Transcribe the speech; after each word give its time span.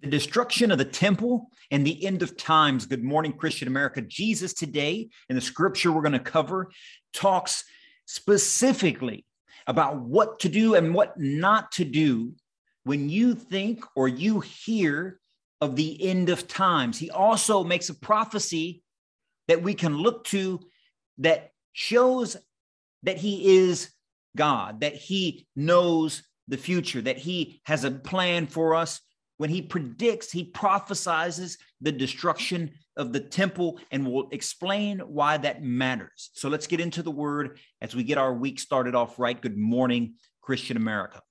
the 0.00 0.08
destruction 0.08 0.70
of 0.70 0.78
the 0.78 0.84
temple 0.84 1.50
and 1.70 1.86
the 1.86 2.06
end 2.06 2.22
of 2.22 2.36
times. 2.36 2.86
Good 2.86 3.04
morning, 3.04 3.32
Christian 3.32 3.68
America. 3.68 4.00
Jesus 4.00 4.54
today, 4.54 5.10
in 5.28 5.36
the 5.36 5.42
scripture 5.42 5.92
we're 5.92 6.00
going 6.02 6.12
to 6.12 6.18
cover, 6.18 6.70
talks 7.12 7.64
specifically 8.06 9.26
about 9.66 10.00
what 10.00 10.40
to 10.40 10.48
do 10.48 10.74
and 10.74 10.94
what 10.94 11.18
not 11.18 11.72
to 11.72 11.84
do 11.84 12.32
when 12.84 13.10
you 13.10 13.34
think 13.34 13.84
or 13.94 14.08
you 14.08 14.40
hear 14.40 15.20
of 15.60 15.76
the 15.76 16.02
end 16.08 16.30
of 16.30 16.48
times. 16.48 16.98
He 16.98 17.10
also 17.10 17.62
makes 17.62 17.90
a 17.90 17.94
prophecy 17.94 18.82
that 19.48 19.62
we 19.62 19.74
can 19.74 19.98
look 19.98 20.24
to 20.24 20.60
that 21.18 21.50
shows 21.72 22.36
that 23.02 23.18
he 23.18 23.58
is 23.58 23.90
God, 24.36 24.80
that 24.80 24.94
he 24.94 25.46
knows 25.54 26.22
the 26.48 26.56
future, 26.56 27.02
that 27.02 27.18
he 27.18 27.60
has 27.64 27.84
a 27.84 27.90
plan 27.90 28.46
for 28.46 28.74
us 28.74 29.00
when 29.40 29.48
he 29.48 29.62
predicts, 29.62 30.30
he 30.30 30.50
prophesizes 30.50 31.56
the 31.80 31.90
destruction 31.90 32.72
of 32.98 33.14
the 33.14 33.20
temple 33.20 33.80
and 33.90 34.06
will 34.06 34.28
explain 34.32 34.98
why 34.98 35.38
that 35.38 35.62
matters. 35.62 36.28
So 36.34 36.50
let's 36.50 36.66
get 36.66 36.78
into 36.78 37.02
the 37.02 37.10
word 37.10 37.58
as 37.80 37.96
we 37.96 38.04
get 38.04 38.18
our 38.18 38.34
week 38.34 38.60
started 38.60 38.94
off 38.94 39.18
right. 39.18 39.40
Good 39.40 39.56
morning, 39.56 40.16
Christian 40.42 40.76
America. 40.76 41.22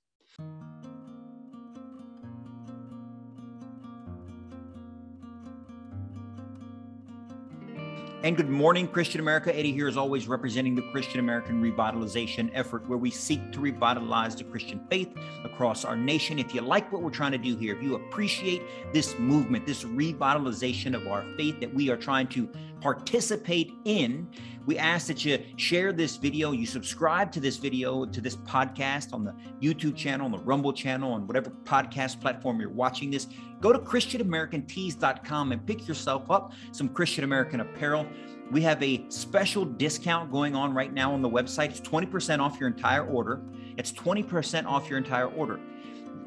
And 8.21 8.35
good 8.35 8.49
morning, 8.49 8.89
Christian 8.89 9.21
America. 9.21 9.57
Eddie 9.57 9.71
here 9.71 9.87
is 9.87 9.95
always 9.95 10.27
representing 10.27 10.75
the 10.75 10.81
Christian 10.91 11.21
American 11.21 11.63
revitalization 11.63 12.51
effort, 12.53 12.85
where 12.89 12.97
we 12.97 13.09
seek 13.09 13.53
to 13.53 13.61
revitalize 13.61 14.35
the 14.35 14.43
Christian 14.43 14.85
faith 14.89 15.15
across 15.45 15.85
our 15.85 15.95
nation. 15.95 16.37
If 16.37 16.53
you 16.53 16.59
like 16.59 16.91
what 16.91 17.01
we're 17.01 17.11
trying 17.11 17.31
to 17.31 17.37
do 17.37 17.55
here, 17.55 17.73
if 17.77 17.81
you 17.81 17.95
appreciate 17.95 18.61
this 18.91 19.17
movement, 19.17 19.65
this 19.65 19.85
revitalization 19.85 20.95
of 20.95 21.07
our 21.07 21.23
faith 21.37 21.61
that 21.61 21.73
we 21.73 21.89
are 21.89 21.95
trying 21.95 22.27
to 22.27 22.49
participate 22.82 23.74
in, 23.85 24.27
we 24.66 24.77
ask 24.77 25.08
that 25.08 25.26
you 25.26 25.40
share 25.55 25.91
this 25.91 26.18
video, 26.18 26.52
you 26.52 26.66
subscribe 26.66 27.32
to 27.32 27.40
this 27.40 27.58
video, 27.58 28.05
to 28.05 28.22
this 28.22 28.35
podcast 28.35 29.13
on 29.13 29.24
the 29.24 29.34
YouTube 29.62 29.96
channel, 29.96 30.26
on 30.26 30.32
the 30.32 30.40
Rumble 30.40 30.74
channel, 30.74 31.13
on 31.13 31.26
whatever 31.26 31.50
podcast 31.63 32.22
platform 32.22 32.60
you're 32.60 32.70
watching 32.70 33.10
this. 33.10 33.27
Go 33.62 33.74
to 33.74 33.80
ChristianAmericanTees.com 33.80 35.52
and 35.52 35.66
pick 35.66 35.88
yourself 35.88 36.30
up 36.30 36.54
some 36.72 36.90
Christian 36.90 37.24
American 37.24 37.62
apparel. 37.62 38.05
We 38.52 38.62
have 38.62 38.82
a 38.82 39.05
special 39.10 39.66
discount 39.66 40.32
going 40.32 40.55
on 40.55 40.74
right 40.74 40.94
now 40.94 41.13
on 41.13 41.22
the 41.22 41.30
website. 41.30 41.70
It's 41.70 41.82
20% 41.82 42.40
off 42.40 42.60
your 42.60 42.68
entire 42.68 43.05
order. 43.05 43.41
It's 43.77 43.91
20% 43.91 44.66
off 44.66 44.90
your 44.90 44.98
entire 44.98 45.27
order. 45.27 45.60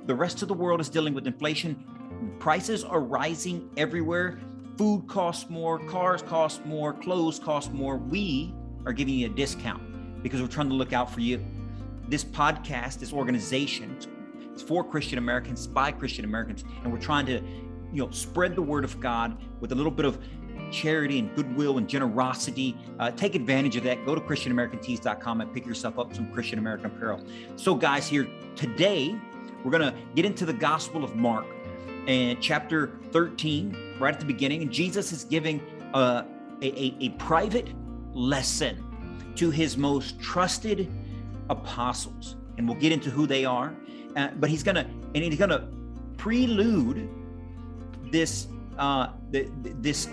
The 0.07 0.15
rest 0.15 0.43
of 0.43 0.49
the 0.49 0.55
world 0.55 0.81
is 0.81 0.89
dealing 0.89 1.15
with 1.15 1.27
inflation. 1.27 1.85
Prices 2.39 2.83
are 2.83 3.01
rising 3.01 3.71
everywhere 3.77 4.41
food 4.77 5.07
costs 5.07 5.49
more, 5.51 5.79
cars 5.79 6.23
cost 6.23 6.65
more, 6.65 6.93
clothes 6.93 7.39
cost 7.39 7.73
more. 7.73 7.97
We 7.97 8.55
are 8.87 8.93
giving 8.93 9.15
you 9.15 9.27
a 9.27 9.31
discount 9.31 10.23
because 10.23 10.41
we're 10.41 10.49
trying 10.49 10.69
to 10.69 10.75
look 10.75 10.93
out 10.93 11.13
for 11.13 11.21
you. 11.21 11.45
This 12.09 12.25
podcast, 12.25 12.99
this 12.99 13.13
organization, 13.13 13.97
it's 14.53 14.63
for 14.63 14.85
Christian 14.85 15.19
Americans, 15.19 15.67
by 15.67 15.93
Christian 15.93 16.25
Americans, 16.25 16.65
and 16.83 16.93
we're 16.93 16.99
trying 16.99 17.27
to, 17.27 17.41
you 17.93 18.05
know, 18.05 18.11
spread 18.11 18.55
the 18.55 18.63
word 18.63 18.85
of 18.85 18.99
God 19.01 19.37
with 19.61 19.73
a 19.73 19.75
little 19.75 19.93
bit 19.93 20.05
of 20.05 20.19
charity 20.71 21.19
and 21.19 21.35
goodwill 21.35 21.79
and 21.79 21.89
generosity. 21.89 22.77
Uh, 22.99 23.11
take 23.11 23.35
advantage 23.35 23.77
of 23.77 23.85
that. 23.85 24.05
Go 24.05 24.15
to 24.15 24.21
ChristianAmericanTees.com 24.21 25.41
and 25.41 25.53
pick 25.53 25.67
yourself 25.67 25.99
up 25.99 26.15
some 26.15 26.33
Christian 26.33 26.59
American 26.59 26.87
apparel. 26.87 27.23
So, 27.57 27.75
guys, 27.75 28.09
here 28.09 28.29
today, 28.57 29.15
we're 29.65 29.71
going 29.71 29.93
to 29.93 29.99
get 30.15 30.25
into 30.25 30.45
the 30.45 30.53
Gospel 30.53 31.05
of 31.05 31.15
Mark 31.15 31.47
and 32.07 32.41
chapter 32.41 32.99
13, 33.13 33.92
right 34.03 34.13
at 34.13 34.21
the 34.21 34.27
beginning. 34.27 34.69
Jesus 34.69 35.13
is 35.13 35.25
giving 35.25 35.63
a, 35.95 36.25
a, 36.61 36.95
a 37.01 37.09
private 37.11 37.69
lesson 38.13 38.85
to 39.37 39.51
his 39.51 39.77
most 39.77 40.21
trusted 40.21 40.93
apostles. 41.49 42.37
And 42.59 42.69
we'll 42.69 42.79
get 42.79 42.93
into 42.93 43.11
who 43.11 43.27
they 43.27 43.45
are. 43.45 43.75
Uh, 44.17 44.29
but 44.39 44.51
he's 44.51 44.63
going 44.63 44.75
to, 44.75 44.83
and 44.85 45.17
he's 45.17 45.39
going 45.39 45.51
to 45.51 45.69
prelude 46.19 47.09
this, 48.11 48.49
uh, 48.77 49.09
the, 49.31 49.49
this 49.63 50.09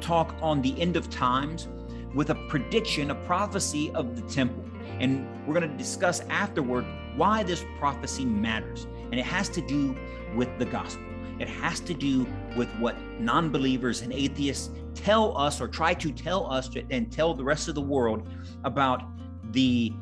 talk 0.00 0.34
on 0.40 0.62
the 0.62 0.80
end 0.80 0.96
of 0.96 1.10
times 1.10 1.68
with 2.14 2.30
a 2.30 2.34
prediction, 2.48 3.10
a 3.10 3.14
prophecy 3.26 3.90
of 3.92 4.16
the 4.16 4.22
temple. 4.32 4.64
And 5.00 5.26
we're 5.46 5.54
going 5.58 5.70
to 5.70 5.76
discuss 5.76 6.20
afterward 6.30 6.86
why 7.16 7.42
this 7.42 7.64
prophecy 7.78 8.24
matters. 8.24 8.86
And 9.10 9.14
it 9.14 9.26
has 9.26 9.48
to 9.50 9.60
do 9.60 9.96
with 10.34 10.58
the 10.58 10.64
gospel. 10.64 11.04
It 11.38 11.48
has 11.48 11.80
to 11.80 11.94
do 11.94 12.26
with 12.56 12.68
what 12.78 12.96
non 13.20 13.50
believers 13.50 14.02
and 14.02 14.12
atheists 14.12 14.70
tell 14.94 15.36
us 15.36 15.60
or 15.60 15.68
try 15.68 15.94
to 15.94 16.12
tell 16.12 16.50
us 16.50 16.70
and 16.90 17.12
tell 17.12 17.34
the 17.34 17.44
rest 17.44 17.68
of 17.68 17.74
the 17.74 17.82
world 17.82 18.28
about 18.64 19.02
the 19.52 19.92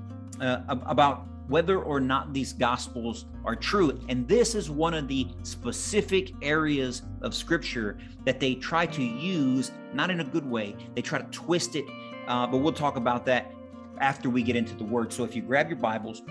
uh, 0.41 0.61
about 0.69 1.27
whether 1.49 1.83
or 1.83 2.00
not 2.00 2.33
these 2.33 2.55
gospels 2.55 3.27
are 3.45 3.55
true. 3.55 4.00
And 4.09 4.27
this 4.27 4.55
is 4.55 4.71
one 4.71 4.95
of 4.95 5.09
the 5.09 5.28
specific 5.43 6.33
areas 6.41 7.03
of 7.21 7.34
scripture 7.34 7.99
that 8.25 8.41
they 8.41 8.55
try 8.55 8.87
to 8.87 9.03
use 9.03 9.71
not 9.93 10.11
in 10.11 10.21
a 10.21 10.25
good 10.25 10.49
way. 10.49 10.75
They 10.95 11.03
try 11.03 11.19
to 11.19 11.25
twist 11.25 11.77
it 11.77 11.84
uh, 12.27 12.47
but 12.47 12.59
we'll 12.59 12.72
talk 12.72 12.97
about 12.97 13.27
that 13.27 13.53
after 13.99 14.31
we 14.31 14.43
get 14.43 14.56
into 14.56 14.75
the 14.75 14.84
word. 14.84 15.12
So 15.12 15.25
if 15.25 15.37
you 15.37 15.43
grab 15.43 15.69
your 15.69 15.78
bibles 15.78 16.22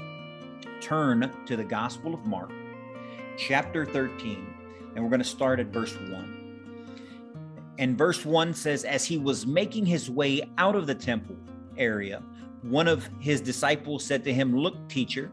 turn 0.82 1.32
to 1.46 1.56
the 1.56 1.64
gospel 1.64 2.14
of 2.14 2.26
mark 2.26 2.52
chapter 3.38 3.86
13 3.86 4.54
and 4.96 5.04
we're 5.04 5.10
going 5.10 5.22
to 5.22 5.28
start 5.28 5.60
at 5.60 5.68
verse 5.68 5.94
1. 5.96 7.76
And 7.80 7.98
verse 7.98 8.26
1 8.26 8.54
says, 8.54 8.84
As 8.84 9.06
he 9.06 9.18
was 9.18 9.48
making 9.48 9.86
his 9.86 10.10
way 10.10 10.42
out 10.58 10.76
of 10.76 10.88
the 10.88 10.96
temple 10.96 11.38
area, 11.78 12.22
one 12.62 12.88
of 12.88 13.10
his 13.20 13.42
disciples 13.42 14.06
said 14.06 14.24
to 14.26 14.34
him, 14.34 14.56
Look, 14.56 14.88
teacher, 14.88 15.32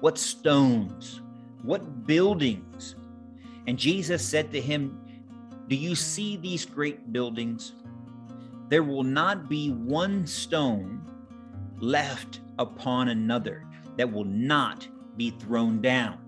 what 0.00 0.18
stones, 0.18 1.20
what 1.62 2.06
buildings? 2.06 2.96
And 3.66 3.78
Jesus 3.78 4.26
said 4.26 4.50
to 4.52 4.60
him, 4.60 4.98
Do 5.68 5.76
you 5.76 5.94
see 5.94 6.36
these 6.36 6.64
great 6.64 7.12
buildings? 7.12 7.74
There 8.68 8.82
will 8.82 9.04
not 9.04 9.48
be 9.48 9.70
one 9.70 10.26
stone 10.26 11.06
left 11.78 12.40
upon 12.58 13.08
another 13.08 13.66
that 13.96 14.10
will 14.10 14.24
not 14.24 14.88
be 15.16 15.30
thrown 15.30 15.82
down 15.82 16.18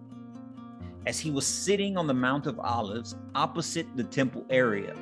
as 1.06 1.18
he 1.18 1.30
was 1.30 1.46
sitting 1.46 1.96
on 1.96 2.06
the 2.06 2.14
Mount 2.14 2.46
of 2.46 2.60
Olives 2.60 3.16
opposite 3.34 3.86
the 3.96 4.04
temple 4.04 4.46
area, 4.50 4.94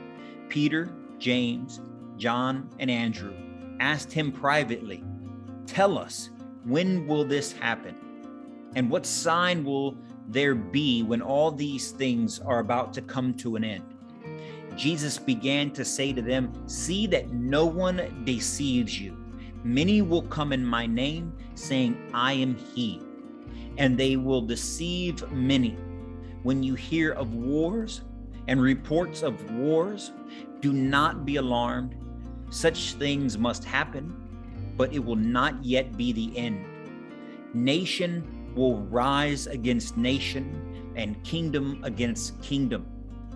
Peter, 0.48 0.90
James, 1.18 1.80
John, 2.16 2.68
and 2.78 2.90
Andrew 2.90 3.34
asked 3.80 4.12
him 4.12 4.30
privately, 4.30 5.02
Tell 5.66 5.98
us, 5.98 6.30
when 6.64 7.06
will 7.06 7.24
this 7.24 7.52
happen? 7.52 7.96
And 8.76 8.90
what 8.90 9.06
sign 9.06 9.64
will 9.64 9.96
there 10.28 10.54
be 10.54 11.02
when 11.02 11.22
all 11.22 11.50
these 11.50 11.90
things 11.90 12.38
are 12.40 12.60
about 12.60 12.92
to 12.94 13.02
come 13.02 13.34
to 13.34 13.56
an 13.56 13.64
end? 13.64 13.84
Jesus 14.76 15.18
began 15.18 15.70
to 15.72 15.84
say 15.84 16.12
to 16.12 16.22
them, 16.22 16.52
See 16.66 17.06
that 17.08 17.30
no 17.30 17.66
one 17.66 18.22
deceives 18.24 19.00
you. 19.00 19.16
Many 19.64 20.02
will 20.02 20.22
come 20.22 20.52
in 20.52 20.64
my 20.64 20.86
name, 20.86 21.32
saying, 21.54 22.10
I 22.14 22.32
am 22.34 22.56
he, 22.56 23.02
and 23.76 23.98
they 23.98 24.16
will 24.16 24.40
deceive 24.40 25.30
many. 25.30 25.76
When 26.42 26.62
you 26.62 26.74
hear 26.74 27.12
of 27.12 27.34
wars 27.34 28.00
and 28.48 28.62
reports 28.62 29.22
of 29.22 29.50
wars, 29.52 30.12
do 30.60 30.72
not 30.72 31.26
be 31.26 31.36
alarmed. 31.36 31.96
Such 32.50 32.94
things 32.94 33.36
must 33.36 33.62
happen, 33.62 34.14
but 34.76 34.92
it 34.92 35.04
will 35.04 35.16
not 35.16 35.62
yet 35.62 35.96
be 35.96 36.12
the 36.12 36.36
end. 36.38 36.64
Nation 37.52 38.52
will 38.54 38.78
rise 38.78 39.46
against 39.46 39.96
nation 39.96 40.92
and 40.96 41.22
kingdom 41.24 41.80
against 41.82 42.40
kingdom. 42.42 42.86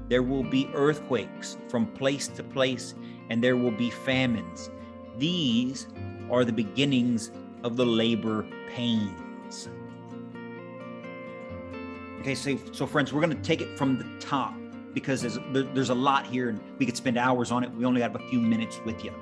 There 0.09 0.23
will 0.23 0.43
be 0.43 0.71
earthquakes 0.75 1.59
from 1.69 1.87
place 1.87 2.29
to 2.29 2.43
place, 2.43 2.95
and 3.31 3.43
there 3.43 3.57
will 3.57 3.71
be 3.71 3.91
famines. 3.91 4.71
These 5.19 5.89
are 6.31 6.45
the 6.45 6.53
beginnings 6.53 7.31
of 7.62 7.77
the 7.77 7.87
labor 7.87 8.47
pains. 8.71 9.69
Okay, 12.25 12.35
so, 12.35 12.59
so 12.73 12.87
friends, 12.87 13.12
we're 13.12 13.21
going 13.21 13.37
to 13.37 13.43
take 13.43 13.61
it 13.61 13.76
from 13.76 13.99
the 13.99 14.06
top 14.19 14.55
because 14.94 15.21
there's, 15.21 15.38
there's 15.53 15.91
a 15.91 15.94
lot 15.94 16.25
here 16.25 16.49
and 16.49 16.59
we 16.79 16.87
could 16.87 16.97
spend 16.97 17.19
hours 17.19 17.50
on 17.50 17.62
it. 17.62 17.71
We 17.73 17.85
only 17.85 18.00
have 18.00 18.17
a 18.17 18.29
few 18.31 18.41
minutes 18.41 18.81
with 18.87 19.05
you. 19.05 19.12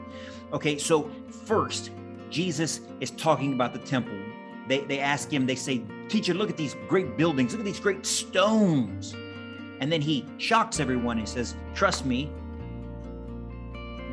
Okay, 0.52 0.78
so 0.78 1.10
first, 1.44 1.90
Jesus 2.30 2.82
is 3.00 3.10
talking 3.10 3.54
about 3.54 3.72
the 3.72 3.80
temple. 3.80 4.16
They, 4.68 4.82
they 4.82 5.00
ask 5.00 5.32
him, 5.32 5.46
they 5.46 5.56
say, 5.56 5.82
Teacher, 6.08 6.32
look 6.32 6.48
at 6.48 6.56
these 6.56 6.76
great 6.86 7.16
buildings, 7.16 7.50
look 7.50 7.58
at 7.58 7.64
these 7.64 7.80
great 7.80 8.06
stones. 8.06 9.14
And 9.80 9.90
then 9.90 10.00
he 10.00 10.24
shocks 10.38 10.78
everyone. 10.78 11.18
He 11.18 11.26
says, 11.26 11.56
Trust 11.74 12.06
me, 12.06 12.30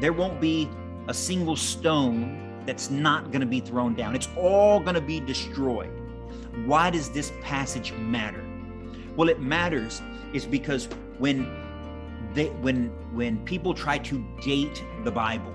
there 0.01 0.13
won't 0.13 0.41
be 0.41 0.67
a 1.07 1.13
single 1.13 1.55
stone 1.55 2.63
that's 2.65 2.89
not 2.89 3.25
going 3.25 3.41
to 3.41 3.45
be 3.45 3.59
thrown 3.59 3.93
down. 3.93 4.15
It's 4.15 4.29
all 4.35 4.79
going 4.79 4.95
to 4.95 4.99
be 4.99 5.19
destroyed. 5.19 5.91
Why 6.65 6.89
does 6.89 7.11
this 7.11 7.31
passage 7.43 7.93
matter? 7.93 8.48
Well, 9.19 9.27
it 9.27 9.41
matters 9.41 10.01
is 10.31 10.45
because 10.45 10.87
when 11.17 11.45
they 12.33 12.45
when 12.61 12.87
when 13.13 13.43
people 13.43 13.73
try 13.73 13.97
to 13.97 14.25
date 14.41 14.81
the 15.03 15.11
Bible, 15.11 15.53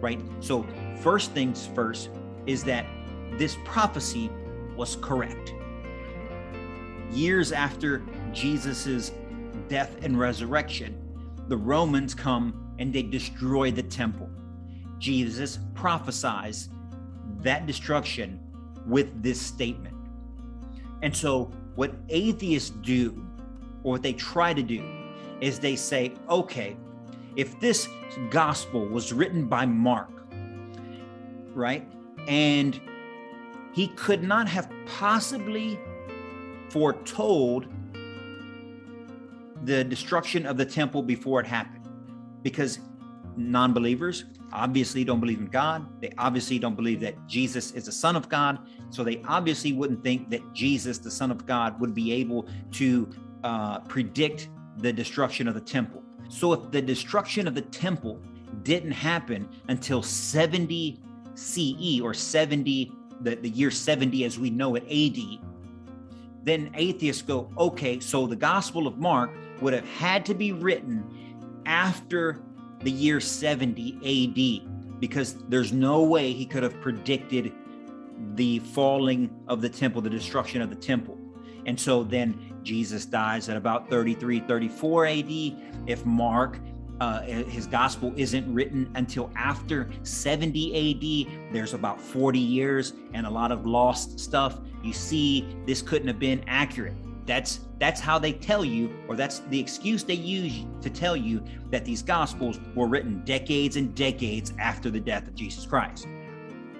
right? 0.00 0.18
So 0.40 0.66
first 1.02 1.32
things 1.32 1.66
first 1.74 2.08
is 2.46 2.64
that 2.64 2.86
this 3.32 3.58
prophecy 3.62 4.30
was 4.74 4.96
correct. 5.02 5.52
Years 7.10 7.52
after 7.52 8.02
Jesus's 8.32 9.12
death 9.68 10.02
and 10.02 10.18
resurrection, 10.18 10.96
the 11.48 11.58
Romans 11.58 12.14
come 12.14 12.74
and 12.78 12.90
they 12.90 13.02
destroy 13.02 13.70
the 13.70 13.82
temple. 13.82 14.30
Jesus 14.96 15.58
prophesies 15.74 16.70
that 17.40 17.66
destruction 17.66 18.40
with 18.86 19.22
this 19.22 19.38
statement. 19.38 19.94
And 21.02 21.14
so, 21.14 21.52
what 21.74 21.94
atheists 22.08 22.70
do, 22.70 23.26
or 23.82 23.92
what 23.92 24.02
they 24.02 24.12
try 24.12 24.54
to 24.54 24.62
do, 24.62 24.84
is 25.40 25.58
they 25.58 25.76
say, 25.76 26.12
okay, 26.28 26.76
if 27.36 27.58
this 27.60 27.88
gospel 28.30 28.86
was 28.86 29.12
written 29.12 29.46
by 29.46 29.66
Mark, 29.66 30.10
right, 31.52 31.86
and 32.28 32.80
he 33.72 33.88
could 33.88 34.22
not 34.22 34.48
have 34.48 34.70
possibly 34.86 35.78
foretold 36.70 37.66
the 39.64 39.82
destruction 39.82 40.46
of 40.46 40.56
the 40.56 40.64
temple 40.64 41.02
before 41.02 41.40
it 41.40 41.46
happened 41.46 41.88
because 42.42 42.78
non 43.36 43.72
believers 43.72 44.24
obviously 44.54 45.04
don't 45.04 45.20
believe 45.20 45.40
in 45.40 45.46
God. 45.46 45.86
They 46.00 46.12
obviously 46.16 46.58
don't 46.58 46.76
believe 46.76 47.00
that 47.00 47.14
Jesus 47.26 47.72
is 47.72 47.86
the 47.86 47.92
Son 47.92 48.16
of 48.16 48.28
God. 48.28 48.58
So 48.90 49.04
they 49.04 49.20
obviously 49.26 49.72
wouldn't 49.72 50.02
think 50.02 50.30
that 50.30 50.40
Jesus, 50.52 50.98
the 50.98 51.10
Son 51.10 51.30
of 51.30 51.44
God, 51.46 51.78
would 51.80 51.94
be 51.94 52.12
able 52.12 52.48
to 52.72 53.10
uh, 53.42 53.80
predict 53.80 54.48
the 54.78 54.92
destruction 54.92 55.48
of 55.48 55.54
the 55.54 55.60
temple. 55.60 56.02
So 56.28 56.52
if 56.52 56.70
the 56.70 56.80
destruction 56.80 57.46
of 57.46 57.54
the 57.54 57.62
temple 57.62 58.22
didn't 58.62 58.92
happen 58.92 59.48
until 59.68 60.02
70 60.02 61.00
CE 61.34 62.00
or 62.00 62.14
70, 62.14 62.92
the, 63.20 63.34
the 63.36 63.50
year 63.50 63.70
70 63.70 64.24
as 64.24 64.38
we 64.38 64.50
know 64.50 64.74
it, 64.76 64.84
AD, 64.84 65.38
then 66.44 66.70
atheists 66.74 67.22
go, 67.22 67.50
okay, 67.58 67.98
so 68.00 68.26
the 68.26 68.36
Gospel 68.36 68.86
of 68.86 68.98
Mark 68.98 69.30
would 69.60 69.72
have 69.72 69.86
had 69.88 70.24
to 70.26 70.34
be 70.34 70.52
written 70.52 71.04
after 71.66 72.42
the 72.84 72.90
year 72.90 73.20
70 73.20 74.62
AD 74.64 75.00
because 75.00 75.34
there's 75.48 75.72
no 75.72 76.02
way 76.02 76.32
he 76.32 76.46
could 76.46 76.62
have 76.62 76.80
predicted 76.80 77.52
the 78.34 78.60
falling 78.60 79.30
of 79.48 79.60
the 79.60 79.68
temple, 79.68 80.00
the 80.00 80.10
destruction 80.10 80.62
of 80.62 80.70
the 80.70 80.76
temple. 80.76 81.18
And 81.66 81.78
so 81.78 82.04
then 82.04 82.54
Jesus 82.62 83.06
dies 83.06 83.48
at 83.48 83.56
about 83.56 83.88
33, 83.90 84.40
34 84.40 85.06
AD. 85.06 85.30
If 85.86 86.04
Mark, 86.06 86.58
uh, 87.00 87.22
his 87.22 87.66
gospel 87.66 88.12
isn't 88.16 88.52
written 88.52 88.90
until 88.94 89.30
after 89.36 89.90
70 90.02 91.28
AD, 91.30 91.52
there's 91.52 91.74
about 91.74 92.00
40 92.00 92.38
years 92.38 92.92
and 93.12 93.26
a 93.26 93.30
lot 93.30 93.50
of 93.50 93.66
lost 93.66 94.20
stuff. 94.20 94.60
You 94.82 94.92
see, 94.92 95.56
this 95.66 95.82
couldn't 95.82 96.08
have 96.08 96.18
been 96.18 96.44
accurate. 96.46 96.94
That's 97.26 97.60
that's 97.78 98.00
how 98.00 98.18
they 98.18 98.32
tell 98.32 98.64
you, 98.64 98.94
or 99.08 99.16
that's 99.16 99.40
the 99.50 99.58
excuse 99.58 100.04
they 100.04 100.14
use 100.14 100.64
to 100.82 100.90
tell 100.90 101.16
you 101.16 101.42
that 101.70 101.84
these 101.84 102.02
gospels 102.02 102.60
were 102.74 102.86
written 102.86 103.22
decades 103.24 103.76
and 103.76 103.94
decades 103.94 104.52
after 104.58 104.90
the 104.90 105.00
death 105.00 105.26
of 105.26 105.34
Jesus 105.34 105.66
Christ. 105.66 106.06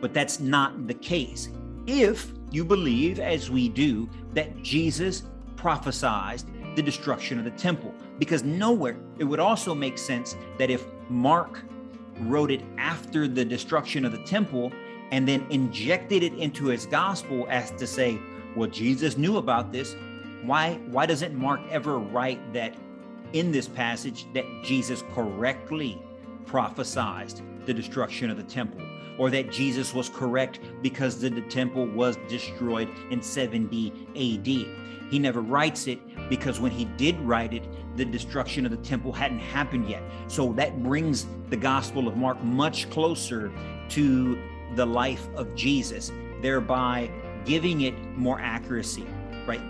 But 0.00 0.14
that's 0.14 0.40
not 0.40 0.86
the 0.86 0.94
case. 0.94 1.48
If 1.86 2.32
you 2.50 2.64
believe, 2.64 3.18
as 3.18 3.50
we 3.50 3.68
do, 3.68 4.08
that 4.32 4.62
Jesus 4.62 5.24
prophesied 5.56 6.42
the 6.76 6.82
destruction 6.82 7.38
of 7.38 7.44
the 7.44 7.50
temple, 7.52 7.94
because 8.18 8.44
nowhere 8.44 8.96
it 9.18 9.24
would 9.24 9.40
also 9.40 9.74
make 9.74 9.98
sense 9.98 10.36
that 10.58 10.70
if 10.70 10.84
Mark 11.08 11.62
wrote 12.20 12.50
it 12.50 12.62
after 12.78 13.26
the 13.26 13.44
destruction 13.44 14.04
of 14.04 14.12
the 14.12 14.22
temple 14.24 14.72
and 15.10 15.26
then 15.26 15.46
injected 15.50 16.22
it 16.22 16.34
into 16.34 16.66
his 16.66 16.86
gospel 16.86 17.46
as 17.48 17.70
to 17.72 17.86
say, 17.86 18.18
well, 18.56 18.68
Jesus 18.68 19.16
knew 19.16 19.38
about 19.38 19.72
this 19.72 19.96
why 20.46 20.74
why 20.88 21.06
doesn't 21.06 21.34
Mark 21.34 21.60
ever 21.70 21.98
write 21.98 22.52
that 22.52 22.74
in 23.32 23.50
this 23.50 23.68
passage 23.68 24.26
that 24.34 24.44
Jesus 24.62 25.02
correctly 25.14 26.00
prophesied 26.46 27.32
the 27.66 27.74
destruction 27.74 28.30
of 28.30 28.36
the 28.36 28.42
temple 28.42 28.80
or 29.18 29.30
that 29.30 29.50
Jesus 29.50 29.94
was 29.94 30.08
correct 30.08 30.60
because 30.82 31.20
the, 31.20 31.30
the 31.30 31.40
temple 31.42 31.86
was 31.86 32.16
destroyed 32.28 32.88
in 33.10 33.22
70 33.22 33.92
AD. 34.10 35.10
He 35.10 35.18
never 35.18 35.40
writes 35.40 35.86
it 35.86 36.00
because 36.28 36.60
when 36.60 36.72
he 36.72 36.84
did 36.84 37.18
write 37.20 37.52
it, 37.52 37.64
the 37.96 38.04
destruction 38.04 38.64
of 38.64 38.70
the 38.70 38.78
temple 38.78 39.12
hadn't 39.12 39.38
happened 39.38 39.88
yet. 39.88 40.02
So 40.28 40.52
that 40.54 40.82
brings 40.82 41.26
the 41.50 41.56
Gospel 41.56 42.08
of 42.08 42.16
Mark 42.16 42.42
much 42.42 42.90
closer 42.90 43.52
to 43.90 44.38
the 44.74 44.86
life 44.86 45.28
of 45.36 45.54
Jesus, 45.54 46.10
thereby 46.40 47.10
giving 47.44 47.82
it 47.82 47.94
more 48.16 48.40
accuracy, 48.40 49.06
right? 49.46 49.60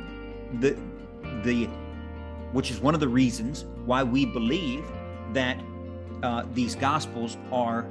The 0.60 0.76
the 1.42 1.66
which 2.52 2.70
is 2.70 2.80
one 2.80 2.94
of 2.94 3.00
the 3.00 3.08
reasons 3.08 3.64
why 3.84 4.02
we 4.02 4.24
believe 4.24 4.84
that 5.32 5.60
uh, 6.22 6.44
these 6.52 6.74
gospels 6.74 7.36
are 7.50 7.86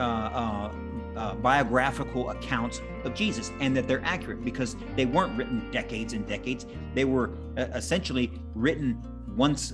uh, 0.00 0.02
uh, 0.02 0.72
uh, 1.16 1.34
biographical 1.36 2.30
accounts 2.30 2.80
of 3.04 3.14
Jesus 3.14 3.50
and 3.60 3.76
that 3.76 3.88
they're 3.88 4.04
accurate 4.04 4.44
because 4.44 4.76
they 4.96 5.04
weren't 5.04 5.36
written 5.36 5.68
decades 5.70 6.12
and 6.12 6.26
decades. 6.26 6.66
They 6.94 7.04
were 7.04 7.30
uh, 7.56 7.62
essentially 7.74 8.32
written 8.54 9.02
once 9.36 9.72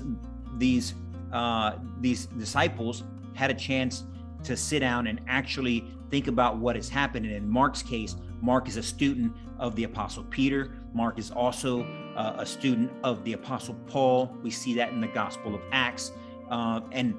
these 0.56 0.94
uh, 1.32 1.78
these 2.00 2.26
disciples 2.26 3.04
had 3.34 3.50
a 3.50 3.54
chance 3.54 4.04
to 4.44 4.56
sit 4.56 4.80
down 4.80 5.06
and 5.08 5.20
actually 5.26 5.84
think 6.10 6.28
about 6.28 6.58
what 6.58 6.76
has 6.76 6.88
happened. 6.88 7.26
And 7.26 7.34
in 7.34 7.48
Mark's 7.48 7.82
case, 7.82 8.16
Mark 8.40 8.68
is 8.68 8.76
a 8.76 8.82
student 8.82 9.32
of 9.58 9.74
the 9.74 9.84
Apostle 9.84 10.24
Peter. 10.24 10.76
Mark 10.94 11.18
is 11.18 11.30
also 11.30 11.82
uh, 12.16 12.36
a 12.38 12.46
student 12.46 12.90
of 13.02 13.22
the 13.24 13.32
Apostle 13.32 13.74
Paul. 13.86 14.34
We 14.42 14.50
see 14.50 14.74
that 14.74 14.90
in 14.90 15.00
the 15.00 15.08
Gospel 15.08 15.54
of 15.54 15.60
Acts. 15.72 16.12
Uh, 16.50 16.80
and 16.92 17.14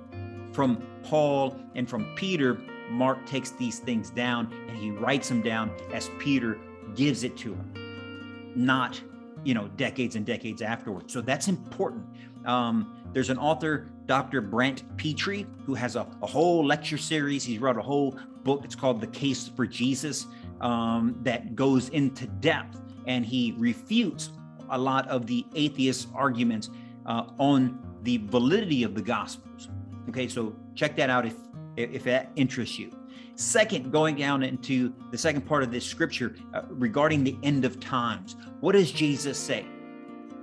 from 0.54 0.82
Paul 1.04 1.60
and 1.76 1.88
from 1.88 2.16
Peter, 2.16 2.58
Mark 2.90 3.26
takes 3.26 3.52
these 3.52 3.80
things 3.80 4.10
down 4.10 4.52
and 4.70 4.78
he 4.78 4.92
writes 4.92 5.28
them 5.28 5.42
down 5.42 5.72
as 5.94 6.10
Peter 6.20 6.58
gives 6.96 7.24
it 7.24 7.36
to 7.38 7.54
him, 7.54 8.54
not 8.56 9.02
you 9.44 9.54
know 9.54 9.68
decades 9.76 10.16
and 10.16 10.26
decades 10.26 10.62
afterwards. 10.62 11.12
So 11.12 11.22
that's 11.22 11.48
important. 11.48 12.06
Um, 12.46 13.04
there's 13.12 13.30
an 13.30 13.38
author, 13.38 13.90
Dr. 14.06 14.40
Brant 14.42 14.98
Pitre, 14.98 15.46
who 15.66 15.74
has 15.74 15.96
a, 15.96 16.08
a, 16.22 16.28
whole 16.28 16.64
lecture 16.64 16.98
series. 16.98 17.44
He's 17.44 17.60
wrote 17.60 17.78
a 17.78 17.82
whole 17.82 18.18
book. 18.44 18.64
It's 18.64 18.76
called 18.76 19.02
The 19.02 19.08
Case 19.08 19.48
for 19.48 19.66
Jesus 19.66 20.28
um, 20.62 21.18
that 21.24 21.56
goes 21.56 21.90
into 21.90 22.28
depth 22.28 22.80
and 23.08 23.26
he 23.26 23.54
refutes 23.58 24.32
a 24.70 24.78
lot 24.78 25.08
of 25.08 25.28
the 25.28 25.46
atheist 25.56 26.08
arguments 26.14 26.70
uh, 27.06 27.26
on 27.40 27.80
the 28.04 28.18
validity 28.26 28.84
of 28.84 28.96
the 28.96 29.02
gospels. 29.02 29.70
Okay 30.10 30.28
so 30.28 30.56
check 30.76 30.96
that 30.96 31.10
out 31.10 31.26
if 31.26 31.36
if 31.78 32.04
that 32.04 32.32
interests 32.36 32.80
you. 32.80 32.92
Second 33.36 33.92
going 33.92 34.16
down 34.16 34.44
into 34.44 34.94
the 35.12 35.18
second 35.18 35.42
part 35.42 35.62
of 35.62 35.72
this 35.72 35.86
scripture 35.86 36.36
uh, 36.54 36.62
regarding 36.70 37.24
the 37.24 37.38
end 37.44 37.66
of 37.66 37.80
times. 37.80 38.36
What 38.62 38.74
does 38.74 38.92
jesus 38.92 39.38
say? 39.38 39.66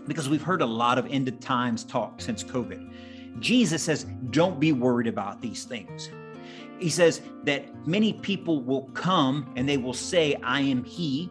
Because 0.07 0.28
we've 0.28 0.42
heard 0.42 0.62
a 0.62 0.66
lot 0.66 0.99
of 0.99 1.07
end 1.07 1.28
of 1.28 1.40
times 1.40 1.85
talk 1.85 2.21
since 2.21 2.45
covid. 2.45 2.92
Jesus 3.40 3.83
says 3.83 4.04
don't 4.31 4.61
be 4.61 4.73
worried 4.73 5.07
about 5.07 5.40
these 5.40 5.64
things. 5.64 6.11
He 6.83 6.90
says 6.90 7.23
that 7.45 7.87
many 7.87 8.12
people 8.12 8.61
will 8.61 8.88
come 8.88 9.52
and 9.54 9.69
they 9.69 9.76
will 9.76 9.95
say, 9.95 10.35
I 10.42 10.61
am 10.62 10.83
He, 10.83 11.31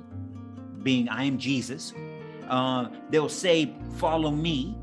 being 0.84 1.10
I 1.10 1.24
am 1.24 1.38
Jesus. 1.38 1.94
Uh, 2.48 2.90
they'll 3.10 3.30
say, 3.30 3.74
Follow 3.96 4.32
me, 4.32 4.78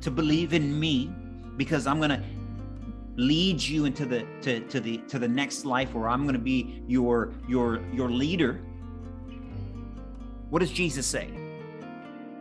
to 0.00 0.10
believe 0.10 0.52
in 0.52 0.78
me, 0.78 1.12
because 1.56 1.86
I'm 1.86 1.98
going 1.98 2.10
to 2.10 2.22
lead 3.16 3.62
you 3.62 3.84
into 3.84 4.04
the 4.04 4.26
to, 4.42 4.60
to 4.60 4.80
the 4.80 4.98
to 5.08 5.18
the 5.18 5.28
next 5.28 5.64
life 5.64 5.94
where 5.94 6.08
I'm 6.08 6.22
going 6.22 6.34
to 6.34 6.40
be 6.40 6.82
your 6.86 7.32
your 7.48 7.80
your 7.92 8.10
leader. 8.10 8.60
What 10.50 10.60
does 10.60 10.70
Jesus 10.70 11.06
say? 11.06 11.30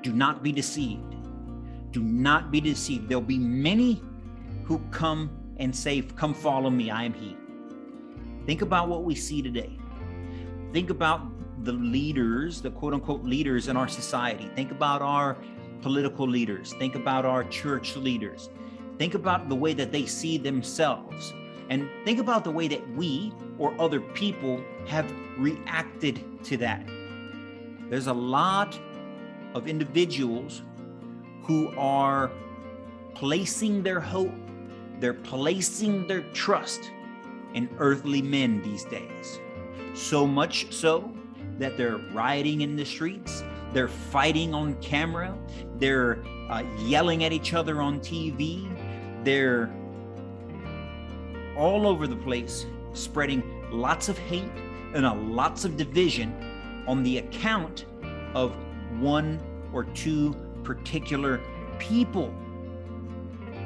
Do 0.02 0.12
not 0.14 0.44
be 0.44 0.52
deceived. 0.52 1.16
Do 1.92 2.02
not 2.02 2.52
be 2.52 2.60
deceived. 2.60 3.08
There'll 3.08 3.22
be 3.22 3.40
many 3.40 4.02
who 4.66 4.80
come 4.92 5.30
and 5.58 5.76
say, 5.76 6.02
Come 6.02 6.34
follow 6.34 6.70
me, 6.70 6.92
I 6.92 7.04
am 7.04 7.14
He. 7.14 7.38
Think 8.46 8.62
about 8.62 8.90
what 8.90 9.04
we 9.04 9.16
see 9.16 9.42
today. 9.42 9.78
Think 10.74 10.90
about 10.90 11.33
the 11.64 11.74
leaders, 11.74 12.62
the 12.62 12.72
quote 12.72 12.94
unquote 12.94 13.24
leaders 13.24 13.68
in 13.68 13.78
our 13.78 13.88
society. 13.88 14.50
Think 14.56 14.72
about 14.72 15.02
our 15.02 15.38
political 15.82 16.28
leaders. 16.28 16.74
Think 16.74 16.96
about 16.96 17.26
our 17.26 17.44
church 17.46 17.96
leaders. 17.96 18.50
Think 18.98 19.14
about 19.16 19.50
the 19.50 19.56
way 19.56 19.74
that 19.74 19.92
they 19.92 20.06
see 20.06 20.38
themselves. 20.38 21.34
And 21.70 21.90
think 22.06 22.20
about 22.20 22.44
the 22.44 22.52
way 22.52 22.68
that 22.68 22.88
we 22.96 23.34
or 23.58 23.80
other 23.80 24.00
people 24.00 24.64
have 24.88 25.12
reacted 25.38 26.44
to 26.46 26.58
that. 26.58 26.86
There's 27.90 28.08
a 28.08 28.14
lot 28.14 28.78
of 29.54 29.68
individuals 29.68 30.62
who 31.44 31.74
are 31.78 32.32
placing 33.14 33.84
their 33.84 34.00
hope, 34.00 34.34
they're 35.00 35.14
placing 35.14 36.08
their 36.08 36.22
trust 36.34 36.92
in 37.54 37.70
earthly 37.78 38.22
men 38.22 38.62
these 38.62 38.84
days. 38.86 39.40
So 39.94 40.26
much 40.26 40.74
so 40.74 41.13
that 41.60 41.78
they're 41.78 41.98
rioting 42.14 42.62
in 42.62 42.76
the 42.76 42.86
streets, 42.86 43.44
they're 43.74 43.88
fighting 43.88 44.54
on 44.54 44.76
camera, 44.76 45.38
they're 45.78 46.24
uh, 46.50 46.64
yelling 46.80 47.24
at 47.24 47.32
each 47.32 47.54
other 47.54 47.82
on 47.82 48.00
TV, 48.00 48.70
they're 49.24 49.74
all 51.58 51.88
over 51.88 52.08
the 52.08 52.16
place 52.16 52.66
spreading 52.94 53.44
lots 53.72 54.10
of 54.10 54.18
hate 54.18 54.52
and 54.94 55.06
a 55.06 55.14
lots 55.14 55.66
of 55.66 55.78
division 55.78 56.34
on 56.88 57.04
the 57.04 57.18
account 57.18 57.86
of 58.34 58.56
one 59.00 59.40
or 59.74 59.84
two 59.86 60.36
particular 60.64 61.42
people. 61.80 62.34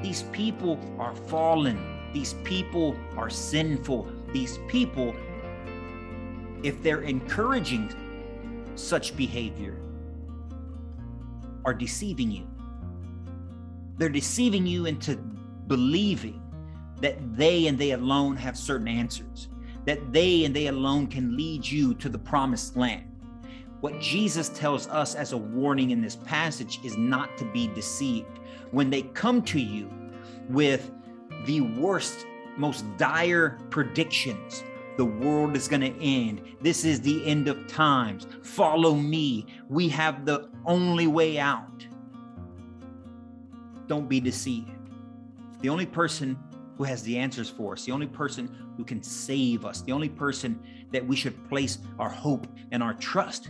These 0.01 0.23
people 0.31 0.79
are 0.99 1.15
fallen. 1.15 1.79
These 2.13 2.35
people 2.43 2.95
are 3.17 3.29
sinful. 3.29 4.07
These 4.31 4.59
people, 4.67 5.15
if 6.63 6.81
they're 6.83 7.01
encouraging 7.01 7.93
such 8.75 9.15
behavior, 9.17 9.77
are 11.65 11.73
deceiving 11.73 12.31
you. 12.31 12.47
They're 13.97 14.09
deceiving 14.09 14.65
you 14.65 14.85
into 14.85 15.17
believing 15.67 16.41
that 17.01 17.35
they 17.35 17.67
and 17.67 17.77
they 17.77 17.91
alone 17.91 18.35
have 18.37 18.57
certain 18.57 18.87
answers, 18.87 19.49
that 19.85 20.13
they 20.13 20.45
and 20.45 20.55
they 20.55 20.67
alone 20.67 21.07
can 21.07 21.35
lead 21.35 21.65
you 21.65 21.93
to 21.95 22.09
the 22.09 22.17
promised 22.17 22.77
land. 22.77 23.03
What 23.81 23.99
Jesus 23.99 24.49
tells 24.49 24.87
us 24.87 25.13
as 25.13 25.33
a 25.33 25.37
warning 25.37 25.91
in 25.91 26.01
this 26.01 26.15
passage 26.15 26.79
is 26.83 26.97
not 26.97 27.37
to 27.37 27.45
be 27.51 27.67
deceived. 27.67 28.39
When 28.71 28.89
they 28.89 29.03
come 29.03 29.41
to 29.43 29.59
you 29.59 29.89
with 30.49 30.91
the 31.45 31.61
worst, 31.61 32.25
most 32.55 32.85
dire 32.97 33.59
predictions, 33.69 34.63
the 34.97 35.05
world 35.05 35.55
is 35.55 35.67
going 35.67 35.81
to 35.81 36.03
end. 36.03 36.41
This 36.61 36.83
is 36.83 36.99
the 37.01 37.25
end 37.25 37.47
of 37.47 37.67
times. 37.67 38.27
Follow 38.41 38.95
me. 38.95 39.45
We 39.69 39.87
have 39.89 40.25
the 40.25 40.49
only 40.65 41.07
way 41.07 41.39
out. 41.39 41.85
Don't 43.87 44.09
be 44.09 44.19
deceived. 44.19 44.71
The 45.61 45.69
only 45.69 45.85
person 45.85 46.37
who 46.77 46.83
has 46.83 47.01
the 47.03 47.17
answers 47.17 47.49
for 47.49 47.73
us, 47.73 47.85
the 47.85 47.91
only 47.91 48.07
person 48.07 48.73
who 48.75 48.83
can 48.83 49.01
save 49.01 49.65
us, 49.65 49.81
the 49.81 49.91
only 49.91 50.09
person 50.09 50.59
that 50.91 51.05
we 51.05 51.15
should 51.15 51.47
place 51.49 51.79
our 51.97 52.09
hope 52.09 52.47
and 52.71 52.83
our 52.83 52.93
trust 52.95 53.49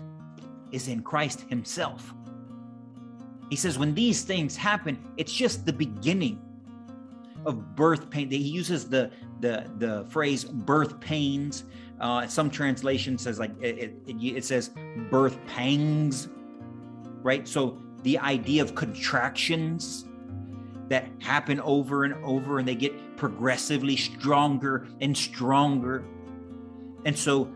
is 0.72 0.88
in 0.88 1.02
Christ 1.02 1.46
Himself. 1.50 2.14
He 3.50 3.56
says, 3.56 3.80
when 3.80 3.94
these 3.94 4.24
things 4.24 4.56
happen, 4.56 4.98
it's 5.16 5.34
just 5.34 5.66
the 5.66 5.74
beginning 5.74 6.42
of 7.46 7.76
birth 7.76 8.10
pain. 8.10 8.30
He 8.30 8.38
uses 8.38 8.90
the 8.90 9.12
the 9.40 9.70
the 9.78 10.06
phrase 10.10 10.44
birth 10.44 11.00
pains. 11.00 11.66
Uh, 12.00 12.28
some 12.28 12.50
translation 12.50 13.18
says 13.18 13.40
like 13.40 13.52
it, 13.62 13.96
it, 14.08 14.16
it 14.22 14.46
says 14.46 14.72
birth 15.10 15.38
pangs, 15.48 16.30
right? 17.22 17.48
So 17.48 17.82
the 18.04 18.20
idea 18.20 18.62
of 18.62 18.76
contractions 18.76 20.06
that 20.90 21.08
happen 21.20 21.60
over 21.62 22.06
and 22.06 22.14
over 22.24 22.60
and 22.60 22.68
they 22.68 22.76
get 22.76 23.18
progressively 23.18 23.96
stronger 23.96 24.88
and 25.02 25.18
stronger. 25.18 26.06
And 27.06 27.18
so 27.18 27.52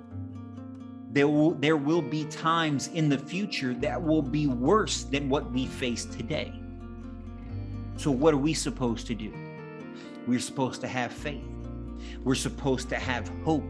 there 1.11 1.27
will 1.27 1.51
there 1.51 1.77
will 1.77 2.01
be 2.01 2.25
times 2.25 2.87
in 2.89 3.09
the 3.09 3.17
future 3.17 3.73
that 3.75 4.01
will 4.01 4.21
be 4.21 4.47
worse 4.47 5.03
than 5.03 5.29
what 5.29 5.51
we 5.51 5.65
face 5.65 6.05
today. 6.05 6.53
So 7.97 8.11
what 8.11 8.33
are 8.33 8.37
we 8.37 8.53
supposed 8.53 9.07
to 9.07 9.15
do? 9.15 9.33
We're 10.25 10.39
supposed 10.39 10.81
to 10.81 10.87
have 10.87 11.11
faith. 11.11 11.50
We're 12.23 12.35
supposed 12.35 12.89
to 12.89 12.95
have 12.95 13.31
hope. 13.43 13.63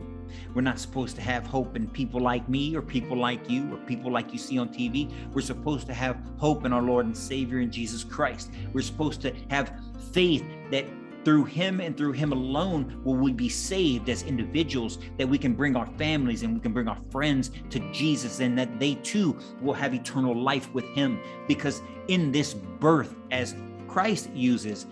We're 0.54 0.62
not 0.62 0.80
supposed 0.80 1.16
to 1.18 1.22
have 1.22 1.46
hope 1.46 1.76
in 1.76 1.88
people 1.88 2.22
like 2.22 2.48
me 2.48 2.76
or 2.76 2.82
people 2.82 3.18
like 3.18 3.50
you 3.50 3.74
or 3.74 3.78
people 3.78 4.12
like 4.12 4.32
you 4.32 4.40
see 4.40 4.58
on 4.58 4.70
TV. 4.70 5.12
We're 5.34 5.42
supposed 5.42 5.88
to 5.88 5.94
have 5.94 6.18
hope 6.38 6.66
in 6.66 6.74
our 6.74 6.82
Lord 6.82 7.06
and 7.06 7.18
Savior 7.18 7.60
in 7.60 7.72
Jesus 7.72 8.04
Christ. 8.04 8.52
We're 8.74 8.82
supposed 8.82 9.22
to 9.22 9.34
have 9.50 9.74
faith 10.12 10.46
that 10.72 10.86
through 11.24 11.46
him 11.46 11.80
and 11.80 11.96
through 11.96 12.14
him 12.14 12.32
alone 12.32 13.00
will 13.04 13.16
we 13.16 13.32
be 13.32 13.50
saved 13.50 14.10
as 14.10 14.24
individuals 14.24 15.00
that 15.18 15.28
we 15.28 15.38
can 15.38 15.54
bring 15.54 15.76
our 15.76 15.86
families 15.98 16.44
and 16.44 16.54
we 16.54 16.60
can 16.60 16.74
bring 16.74 16.88
our 16.88 16.98
friends 17.10 17.52
to 17.70 17.80
jesus 17.92 18.40
and 18.40 18.58
that 18.58 18.80
they 18.80 18.96
too 18.96 19.38
will 19.62 19.74
have 19.74 19.94
eternal 19.94 20.36
life 20.36 20.74
with 20.74 20.86
him 20.90 21.20
because 21.48 21.82
in 22.08 22.32
this 22.32 22.54
birth 22.54 23.16
as 23.30 23.56
christ 23.88 24.30
uses 24.32 24.88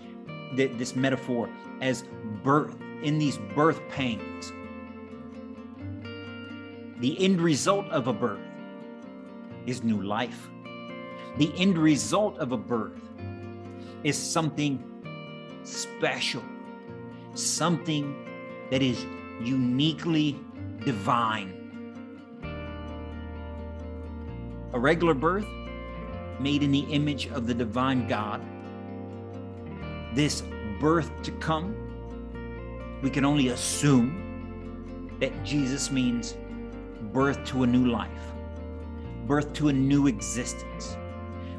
this 0.54 0.96
metaphor 0.96 1.48
as 1.80 2.04
birth 2.42 2.76
in 3.02 3.18
these 3.18 3.38
birth 3.54 3.80
pangs 3.88 4.52
the 7.00 7.16
end 7.18 7.40
result 7.40 7.86
of 7.86 8.08
a 8.08 8.12
birth 8.12 8.40
is 9.66 9.82
new 9.82 10.02
life 10.02 10.50
the 11.38 11.52
end 11.56 11.78
result 11.78 12.38
of 12.38 12.52
a 12.52 12.56
birth 12.56 13.00
is 14.02 14.16
something 14.16 14.82
special, 15.62 16.42
something 17.34 18.14
that 18.70 18.82
is 18.82 19.04
uniquely 19.42 20.38
divine. 20.84 21.56
A 24.72 24.78
regular 24.78 25.14
birth 25.14 25.46
made 26.38 26.62
in 26.62 26.70
the 26.70 26.80
image 26.80 27.26
of 27.28 27.46
the 27.46 27.54
divine 27.54 28.08
God. 28.08 28.40
This 30.14 30.42
birth 30.80 31.10
to 31.22 31.32
come, 31.32 31.74
we 33.02 33.10
can 33.10 33.24
only 33.24 33.48
assume 33.48 35.16
that 35.20 35.44
Jesus 35.44 35.90
means 35.90 36.36
birth 37.12 37.44
to 37.46 37.62
a 37.62 37.66
new 37.66 37.86
life, 37.86 38.10
birth 39.26 39.52
to 39.54 39.68
a 39.68 39.72
new 39.72 40.06
existence, 40.06 40.96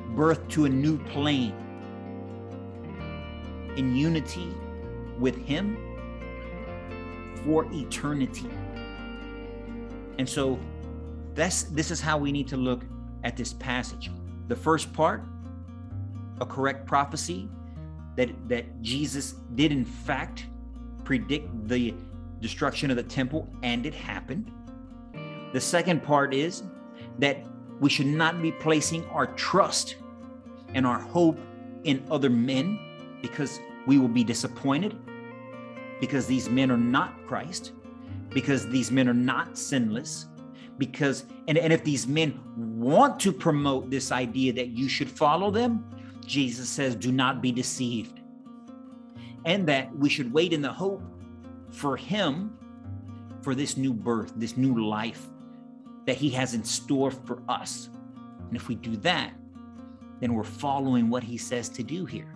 birth 0.10 0.48
to 0.50 0.66
a 0.66 0.70
new 0.70 0.98
plane, 1.06 1.56
in 3.78 3.96
unity 3.96 4.54
with 5.18 5.36
Him 5.46 5.78
for 7.44 7.66
eternity. 7.72 8.50
And 10.18 10.28
so 10.28 10.60
that's 11.34 11.64
this 11.64 11.90
is 11.90 12.02
how 12.02 12.18
we 12.18 12.32
need 12.32 12.48
to 12.50 12.58
look 12.58 12.84
at 13.24 13.38
this 13.38 13.54
passage. 13.54 14.12
The 14.48 14.56
first 14.56 14.92
part, 14.94 15.24
a 16.40 16.46
correct 16.46 16.86
prophecy 16.86 17.50
that 18.18 18.30
that 18.50 18.82
Jesus 18.82 19.36
did 19.56 19.72
in 19.72 19.86
fact 19.86 20.46
predict 21.04 21.68
the 21.68 21.94
destruction 22.40 22.90
of 22.90 22.98
the 22.98 23.04
temple 23.04 23.48
and 23.64 23.86
it 23.86 23.94
happened. 23.94 24.52
The 25.54 25.62
second 25.62 26.04
part 26.04 26.34
is 26.34 26.64
that 27.20 27.46
we 27.80 27.90
should 27.90 28.08
not 28.08 28.42
be 28.42 28.52
placing 28.52 29.06
our 29.06 29.28
trust 29.28 29.96
and 30.74 30.86
our 30.86 31.00
hope 31.00 31.40
in 31.84 32.06
other 32.10 32.30
men 32.30 32.80
because 33.22 33.60
we 33.86 33.98
will 33.98 34.08
be 34.08 34.24
disappointed 34.24 34.98
because 36.02 36.26
these 36.26 36.50
men 36.50 36.72
are 36.72 36.78
not 36.78 37.26
Christ, 37.28 37.72
because 38.32 38.68
these 38.68 38.92
men 38.92 39.08
are 39.08 39.14
not 39.14 39.58
sinless, 39.58 40.26
because, 40.78 41.26
and, 41.48 41.58
and 41.58 41.72
if 41.72 41.84
these 41.84 42.08
men 42.08 42.42
want 42.58 43.20
to 43.22 43.32
promote 43.32 43.90
this 43.90 44.12
idea 44.12 44.52
that 44.54 44.70
you 44.70 44.90
should 44.90 45.10
follow 45.10 45.52
them, 45.52 45.86
Jesus 46.26 46.68
says, 46.68 46.96
do 46.96 47.12
not 47.12 47.42
be 47.42 47.52
deceived. 47.52 48.21
And 49.46 49.68
that 49.68 49.96
we 49.98 50.10
should 50.10 50.32
wait 50.32 50.54
in 50.54 50.62
the 50.62 50.72
hope 50.72 51.02
for 51.70 51.98
Him 51.98 52.58
for 53.42 53.56
this 53.56 53.78
new 53.78 53.94
birth, 53.94 54.34
this 54.36 54.58
new 54.58 54.86
life 54.88 55.28
that 56.06 56.16
He 56.16 56.30
has 56.32 56.54
in 56.54 56.64
store 56.64 57.12
for 57.12 57.42
us. 57.50 57.90
And 58.48 58.56
if 58.56 58.68
we 58.68 58.76
do 58.76 58.96
that, 58.98 59.34
then 60.20 60.34
we're 60.34 60.44
following 60.44 61.10
what 61.10 61.24
He 61.24 61.38
says 61.38 61.70
to 61.70 61.84
do 61.84 62.06
here. 62.06 62.36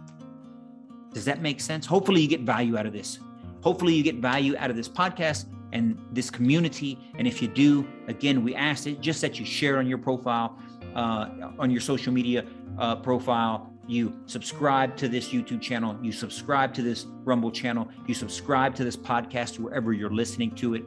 Does 1.14 1.26
that 1.26 1.42
make 1.42 1.62
sense? 1.62 1.86
Hopefully, 1.86 2.22
you 2.22 2.28
get 2.28 2.42
value 2.42 2.78
out 2.78 2.86
of 2.86 2.94
this. 2.94 3.20
Hopefully, 3.62 3.94
you 3.94 4.04
get 4.04 4.16
value 4.16 4.56
out 4.58 4.70
of 4.70 4.76
this 4.76 4.90
podcast 4.90 5.46
and 5.72 5.98
this 6.12 6.30
community. 6.30 6.98
And 7.18 7.28
if 7.28 7.42
you 7.42 7.48
do, 7.48 7.88
again, 8.08 8.44
we 8.44 8.56
ask 8.56 8.88
it 8.88 9.02
just 9.02 9.22
that 9.22 9.40
you 9.40 9.46
share 9.46 9.78
on 9.78 9.88
your 9.88 9.98
profile, 9.98 10.58
uh, 10.96 11.52
on 11.60 11.70
your 11.70 11.82
social 11.82 12.14
media 12.14 12.46
uh, 12.78 12.96
profile. 12.98 13.72
You 13.88 14.20
subscribe 14.26 14.98
to 14.98 15.08
this 15.08 15.30
YouTube 15.30 15.62
channel. 15.62 15.98
You 16.02 16.12
subscribe 16.12 16.74
to 16.76 16.82
this 16.82 17.06
Rumble 17.24 17.52
channel. 17.52 17.88
You 18.08 18.16
subscribe 18.16 18.76
to 18.76 18.84
this 18.84 18.98
podcast 18.98 19.60
wherever 19.60 19.94
you're 19.94 20.10
listening 20.10 20.52
to 20.56 20.74
it. 20.74 20.84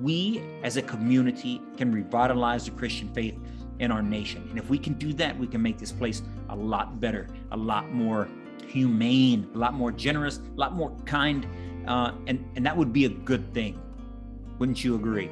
We 0.00 0.42
as 0.62 0.78
a 0.78 0.82
community 0.82 1.60
can 1.76 1.92
revitalize 1.92 2.64
the 2.64 2.70
Christian 2.70 3.12
faith 3.12 3.38
in 3.80 3.90
our 3.90 4.02
nation. 4.02 4.46
And 4.48 4.58
if 4.58 4.70
we 4.70 4.78
can 4.78 4.94
do 4.94 5.12
that, 5.14 5.38
we 5.38 5.46
can 5.46 5.60
make 5.60 5.78
this 5.78 5.92
place 5.92 6.22
a 6.48 6.56
lot 6.56 7.00
better, 7.00 7.28
a 7.50 7.56
lot 7.56 7.90
more 7.90 8.28
humane, 8.66 9.50
a 9.54 9.58
lot 9.58 9.74
more 9.74 9.92
generous, 9.92 10.38
a 10.38 10.58
lot 10.58 10.72
more 10.72 10.96
kind, 11.04 11.46
uh, 11.86 12.12
and 12.26 12.44
and 12.56 12.64
that 12.64 12.76
would 12.76 12.92
be 12.92 13.04
a 13.04 13.08
good 13.08 13.52
thing, 13.52 13.78
wouldn't 14.58 14.82
you 14.82 14.94
agree? 14.94 15.30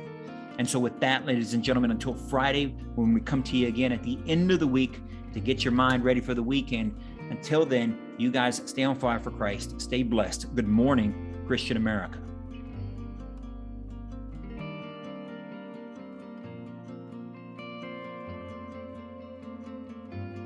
And 0.59 0.69
so, 0.69 0.78
with 0.78 0.99
that, 1.00 1.25
ladies 1.25 1.54
and 1.54 1.62
gentlemen, 1.62 1.90
until 1.90 2.12
Friday, 2.12 2.75
when 2.95 3.14
we 3.14 3.21
come 3.21 3.42
to 3.45 3.57
you 3.57 3.69
again 3.69 3.92
at 3.92 4.02
the 4.02 4.19
end 4.26 4.50
of 4.50 4.61
the 4.61 4.66
week 4.66 5.00
to 5.32 5.40
get 5.40 5.64
your 5.64 5.72
mind 5.72 6.04
ready 6.04 6.20
for 6.20 6.34
the 6.34 6.42
weekend, 6.42 6.94
Until 7.30 7.64
then, 7.64 7.96
you 8.18 8.30
guys 8.30 8.60
stay 8.66 8.82
on 8.82 8.96
fire 8.96 9.20
for 9.20 9.30
Christ. 9.30 9.80
Stay 9.80 10.02
blessed. 10.02 10.52
Good 10.56 10.66
morning, 10.66 11.14
Christian 11.46 11.76
America. 11.76 12.18